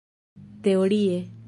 [0.65, 1.27] teorie